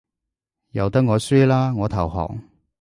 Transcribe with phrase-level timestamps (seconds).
[0.71, 2.39] 由得我輸啦，我投降